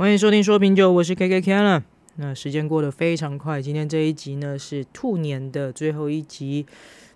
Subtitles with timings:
[0.00, 1.82] 欢迎收听说品酒，我是 KK Keller。
[2.16, 6.64] 那时间过得非常快，今天这一集呢是兔年的最后一集。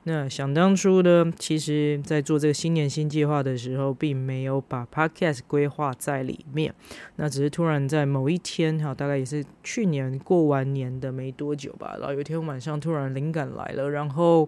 [0.02, 6.74] 那想当初呢，其实在做这个新年新计划的时候，并没有把 Podcast 规划在里面。
[7.16, 14.46] 那只是突然在某一天，哈，大概也是去年过完年的没多久吧，然后有一天晚上突然灵感来了，然后。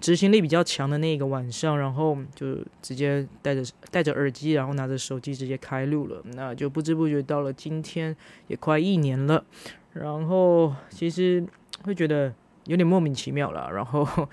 [0.00, 6.22] 执行力比较强的那个晚上，然后就直接带着戴着耳机，然后拿着手机直接开录了。
[6.32, 8.16] 那就不知不觉到了今天，
[8.48, 9.44] 也快一年了。
[9.92, 11.46] 然后其实
[11.84, 12.32] 会觉得
[12.64, 13.70] 有点莫名其妙了。
[13.70, 14.26] 然后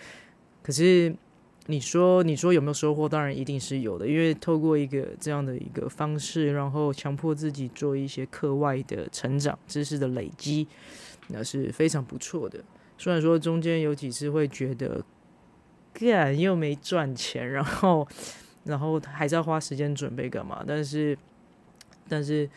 [0.64, 1.14] 可是
[1.66, 3.10] 你说你说有没有收获？
[3.10, 10.66] 当然一定是有的，因为透过一个这样的一个方式，然后强迫自己做一些课外的成长、知识的累积，
[11.27, 12.63] 那是非常不错的。
[12.98, 15.04] 虽然说中间有几次会觉得。
[16.00, 18.08] 干又没赚钱，然后，
[18.66, 20.64] 然后还是要花时间准备干嘛？
[20.68, 21.18] 但是，
[22.08, 22.48] 但是，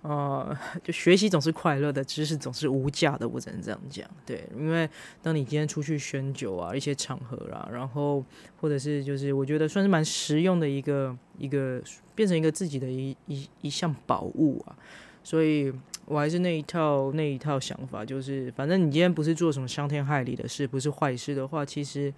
[0.00, 4.08] 呃，就学习总是快乐的，知识总是无价的，我只能这样讲。
[4.24, 4.88] 对，因为
[5.22, 8.24] 当你今天出去选酒啊，一些场合啊，然后
[8.60, 11.82] 或者是就是我觉得算是蛮实用的一个一个，
[12.14, 14.74] 变成一个自己的一一一项宝物啊。
[15.22, 15.72] 所以
[16.06, 22.14] 我还是那一套那一套想法，就是反正你今天不是做什么伤天害理的事，不是坏事的话，其实。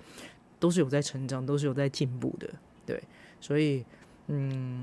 [0.58, 2.48] 都是有在成长，都是有在进步的，
[2.84, 3.02] 对，
[3.40, 3.84] 所以，
[4.26, 4.82] 嗯，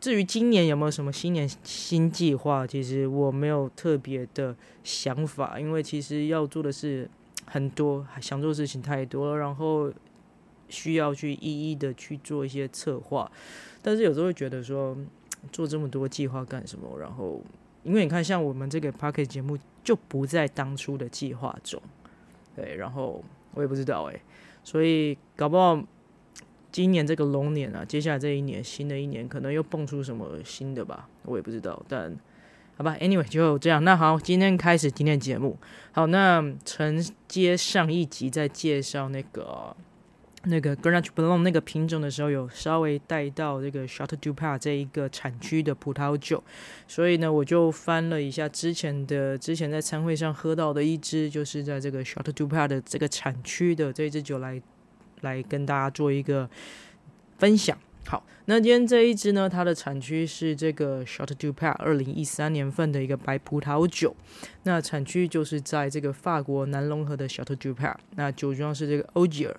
[0.00, 7.08] 至于今年有没有什么新年新计划，其实我没有特别的想法，因为其实要做的事
[7.46, 9.92] 很多，想做的事情太多了，然后
[10.68, 13.30] 需要去一一的去做一些策划，
[13.82, 14.96] 但是有时候会觉得说，
[15.52, 16.98] 做这么多计划干什么？
[16.98, 17.40] 然后，
[17.84, 21.80] 因为你看，像我们这个 Podcast 节目就不在当初的计划中，
[22.56, 23.22] 对，然后
[23.54, 24.20] 我也不知道哎、
[24.66, 25.80] 所以搞不好
[26.72, 31.80] 今年这个龙年啊，接下来这一年新的一年可能又蹦出什么新的吧，我也不知道。
[31.88, 32.12] 但
[32.76, 33.84] 好吧，anyway 就这样。
[33.84, 35.56] 那好，今天开始今天节目。
[35.92, 39.76] 好，那承接上一集在介绍那个。
[40.48, 46.42] 那个 Grenache Blanc 那个品种的时候，有稍微带到这个 Château du Pape 这一个产区的葡萄酒，
[46.86, 54.62] 所以呢，我就翻了一下之前的之前在餐会上喝到的一支，就是在这个 Château du Pape 的这个产区的这支酒来
[55.22, 56.48] 来跟大家做一个
[57.38, 57.76] 分享。
[58.06, 64.14] 好，那今天这一支呢，它的产区是这个 Château du Pape 二零一三年份的一个白葡萄酒，
[64.62, 69.56] 那产区就是在这个法国南隆河的 Château du Pape，那酒庄是这个欧吉尔。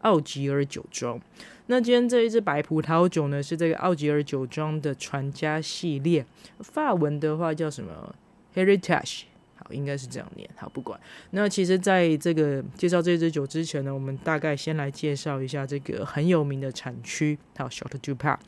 [0.00, 1.20] 奥吉尔酒庄，
[1.66, 6.24] 那今天这一支白葡萄酒呢，是这个奥吉尔酒庄的传家系列，
[6.60, 8.14] 法文的话叫什么
[8.54, 9.24] ？Heritage，
[9.56, 10.48] 好，应该是这样念。
[10.56, 10.98] 好，不管。
[11.32, 18.38] 那其实，在这个介绍这支酒之前呢，我们大概先来介绍一下这个很有名的产区，还有 Château du Pape。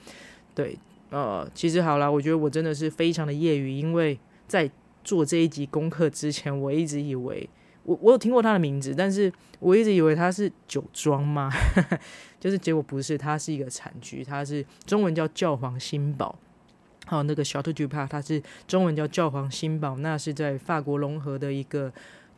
[0.54, 0.78] 对，
[1.10, 4.18] 呃，其实好啦，我觉得我真的是非常的业余，因为
[4.48, 4.70] 在
[5.04, 7.48] 做这一集功课之前，我一直以为。
[7.84, 11.50] 我我有听过它的名字，但是我一直以为它是酒庄嘛，
[12.38, 16.38] 就是结果不是，它是一个产区，它是中文叫教皇新堡，
[17.06, 21.92] 好，那个 Château du Pape 它是中文叫教皇新堡，那是在法国隆河的一个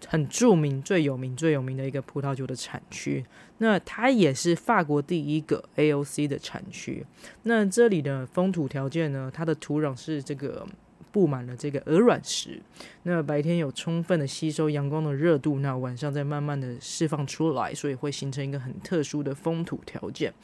[0.06, 3.24] 很著名、最有名、最有名的一个葡萄酒的产区，
[3.58, 7.04] 那它也是法国第一个 AOC 的产区，
[7.42, 10.66] 那这里的风土条件呢，它的土壤是这个。
[11.14, 12.60] 布满了这个鹅卵石，
[13.04, 20.34] 那白天有充分的吸收阳光的热度，那晚上再慢慢的释放出来，所以会形成一个很特殊的风土条件。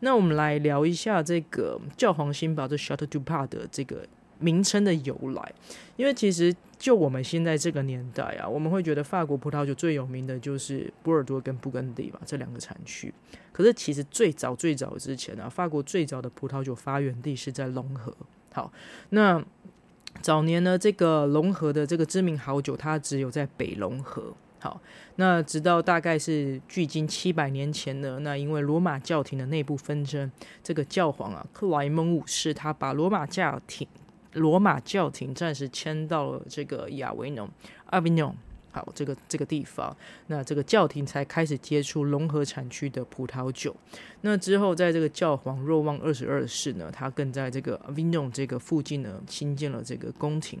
[0.00, 4.04] 那我们来聊一下这个教皇新堡的 Château du Pape 的这个
[4.40, 5.54] 名称的由来，
[5.94, 13.14] 因为其实就我们现在这个年代啊，我们会觉得法国葡萄酒最有名的就是波尔多跟布根地吧，这两个产区。
[13.52, 18.12] 可是其实最早最早之前啊，法国最早的葡萄酒发源地是在隆河。
[18.52, 18.72] 好，
[19.10, 19.40] 那。
[20.22, 24.34] 早年呢，这个龙河的这个知名好酒，它只有在北龙河。
[24.58, 24.80] 好，
[25.16, 30.30] 那直到大概是距今七百年前呢，那因为罗马教廷的内部纷争，
[30.62, 33.86] 这个教皇啊克莱蒙五世他把罗马教廷
[34.32, 37.48] 罗马教廷暂时迁到了这个亚维农
[37.86, 38.34] 阿维农。
[38.76, 39.96] 好，这个这个地方，
[40.26, 43.74] 那这个教廷才开始接触龙河产区的葡萄酒。
[44.20, 50.60] 那之后，在这个教皇若望二十二世呢，他更在这个 Avignon 这个附近呢，新建了这个宫廷。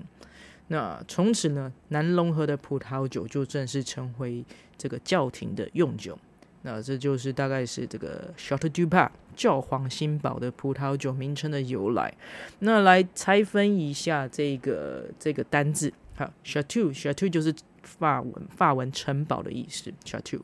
[0.68, 4.42] 那从此呢，南龙河的葡萄酒就正式成为
[4.78, 6.18] 这个教廷的用酒。
[6.62, 12.14] 那这就是大概是这个 Château du Pape 教皇新堡的葡萄酒名称的由来。
[12.60, 17.54] 那来拆分一下这个这个单字，好，Château，Château 就是。
[17.86, 20.40] 法文法文城堡的意思，Château。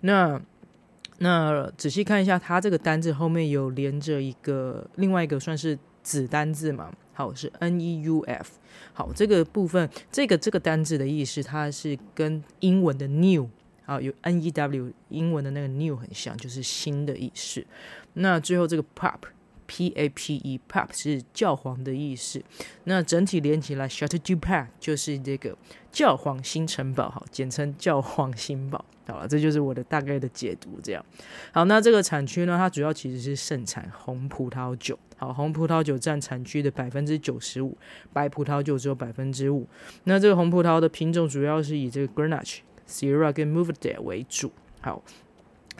[0.00, 0.40] 那
[1.18, 6.92] 那仔细看一下，它这个单字后面有连着一个另外一个算是子单字嘛？
[7.12, 8.58] 好，是 N E U F。
[8.92, 13.48] 好，这个部分，这个这个单字的意思，它是跟英文的 new
[13.84, 17.64] 啊，有 N E W 英文的那个 new 很像，就是新的意思。
[18.14, 19.18] 那最后这个 pop。
[19.66, 22.42] P A P E Pape 是教皇的意思，
[22.84, 25.56] 那整体连起来，Château du Pape 就是这个
[25.90, 28.84] 教皇新城堡，好，简称教皇新堡。
[29.08, 30.80] 好了，这就是我的大概的解读。
[30.82, 31.04] 这样，
[31.52, 37.76] 好，那这个产区呢，它主要其实是盛产红葡萄酒，好，红葡萄酒占产区的百分之九十五，
[38.12, 39.66] 白葡萄酒只有百分之五。
[40.04, 42.58] 那这个红葡萄的品种主要是以这个 Grenache、
[42.88, 44.50] Syrah 跟 Mourvedre 为主。
[44.80, 45.02] 好，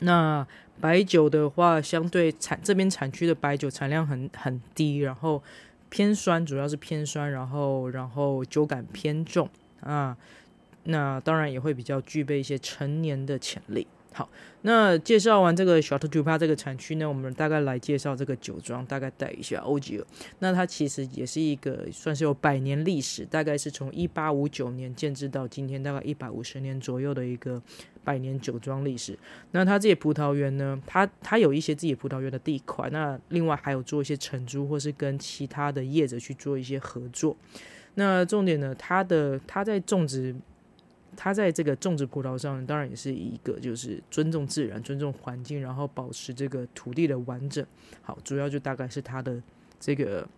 [0.00, 0.46] 那。
[0.80, 5.42] 白酒的话，相对产这边产区的白酒产量很很低，然后
[5.88, 9.48] 偏酸，主要是偏酸，然后然后酒感偏重
[9.80, 10.16] 啊，
[10.84, 13.86] 那当然也会比较具备一些陈年的潜力。
[14.12, 14.26] 好，
[14.62, 20.06] 那介绍完这个小特图帕这个产区呢，我们大概来介绍这个酒庄，大概带一下欧吉尔。
[20.38, 27.60] 那它其实也是一个算是有百年历史，大概是从一八五九年建制到今天，大概一百五十年左右的一个
[28.06, 29.18] 百年酒庄历史。
[29.50, 37.36] 那它这些葡萄园呢，它它有一些自己葡萄园的地块，那另外还有做一些承租，或是跟其他的业者去做一些合作。
[37.96, 40.34] 那重点呢，它的它在种植。
[41.18, 47.64] 它在这个种植葡萄上，当然也是一个就是尊重自然、尊重环境，然后保持这个土地的完整。
[48.02, 49.42] 好，主要就大概是它的
[49.80, 50.28] 这个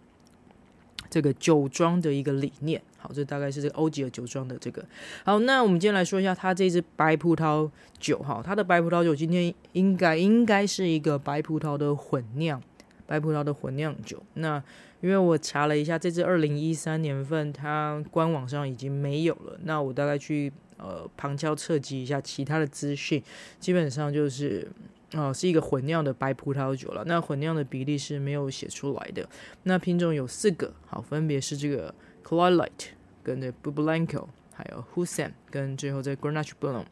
[1.11, 2.81] 这个酒庄的一个理念。
[2.99, 4.85] 好，这大概是这个欧吉尔酒庄的这个。
[5.25, 8.19] 好，那我们今天来说一下它这支白葡萄酒。
[8.19, 12.61] 哈，它的白葡萄酒今天应该应该是一个白葡萄的混酿，
[13.07, 14.23] 白葡萄的混酿酒。
[14.35, 14.63] 那
[15.01, 19.59] 因为我查了一下，这支二零一三年份它官网上已经没有了。
[19.65, 20.53] 那我大概去。
[20.79, 23.23] 呃，旁敲侧击一下其他的资讯，
[23.59, 24.67] 基本上就是，
[25.15, 27.03] 哦、是一个混酿的白葡萄酒了。
[27.07, 29.29] 那混酿的比例是没有写出来的。
[29.65, 31.95] 那品种有四个，好，分别是这个
[32.25, 32.91] Cloy Light
[33.23, 36.85] 跟这 Bublanco，还有 Hussan 跟最后这 Grenache Blanc。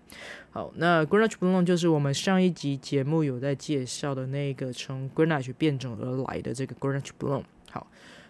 [0.51, 7.45] 好，那 Grenache Blanc 就是我们上一集节目有在介绍的那个从 Grenache 变种而来的这个 Grenache Blanc。
[7.71, 7.87] 好。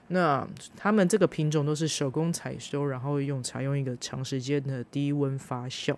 [0.09, 5.97] 那他们这个品种都是手工采收，然后用采用一个长时间的低温发酵。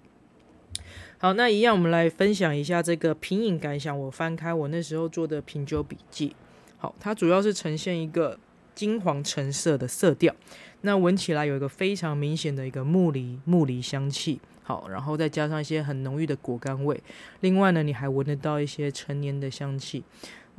[1.19, 3.99] 好，那一样我们来分享一下这个品饮感想。
[3.99, 6.35] 我翻开我那时候做的品酒笔记。
[6.79, 8.39] 好，它主要是呈现一个
[8.75, 10.35] 金黄橙色的色调。
[10.83, 14.41] 那闻起来有一个非常明显的一个木梨木梨香气。
[14.63, 17.03] 好，然后再加上一些很浓郁的果干味。
[17.41, 20.05] 另外呢，你还闻得到一些陈年的香气。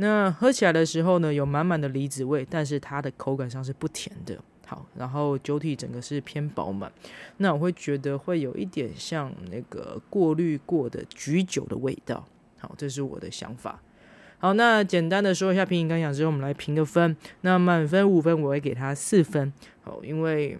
[0.02, 4.38] 那喝起来的时候呢，有满满的梨子味，但是它的口感上是不甜的。
[4.66, 6.90] 好，然后酒体整个是偏饱满，
[7.38, 12.26] 那我会觉得会有一点像那个过滤过的橘酒的味道。
[12.60, 13.82] 好，这是我的想法。
[14.38, 17.14] 好，那简单的说一下品饮感想之后，我们来评个分。
[17.42, 19.52] 那满分五分，我会给它四分。
[19.82, 20.58] 好，因为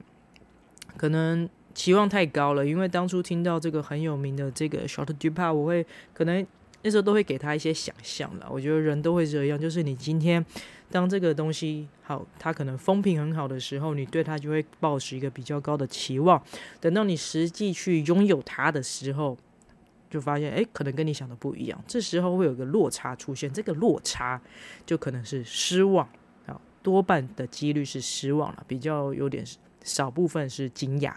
[0.98, 6.46] 可能期望太高了，因为当初听到这个很有名的这个 Short Dupa，我会可能。
[6.82, 10.44] 那时候都会给他一些想象了，我觉得人都会这样，就是你今天
[10.90, 16.42] 当这个东西好，它可能风评很好的时候，你对它就会抱持一个比较高的期望。
[16.80, 19.38] 等到你实际去拥有它的时候，
[20.10, 21.84] 就发现哎，可能跟你想的不一样。
[21.86, 24.42] 这时候会有个落差出现，这个落差
[24.86, 26.08] 就可能是失望
[26.46, 29.46] 啊，多半的几率是失望了，比较有点
[29.90, 31.14] 少部分是惊讶。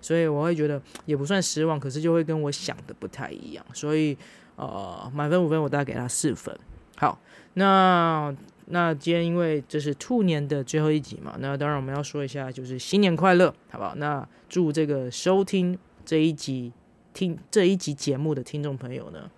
[0.00, 4.16] 所以我会觉得也不算失望，可是就会跟我想的不太一样，所以。
[4.60, 6.52] 呃，满分五分，我大概给他四分。
[6.96, 7.16] 好，
[7.54, 8.34] 那
[8.66, 13.94] 那今天因为这是兔年的最后一集嘛，那当然我们要说一下，就是新年快乐，好不好？
[13.94, 16.72] 那祝这个收听这一集
[17.14, 19.30] 听这一集节目的听众朋友呢，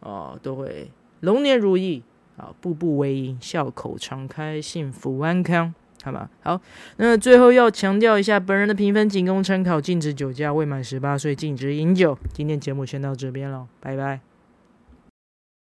[0.00, 2.02] 哦、呃，都会龙年如意
[2.36, 6.28] 啊，步步为营，笑口常开，幸福安康，好吧？
[6.42, 6.60] 好，
[6.96, 12.18] 那最后要强调一下，本人的评分仅供参考，禁止酒驾，未满十八岁禁止饮酒。
[12.32, 14.29] 今天节目先到这边了，拜拜。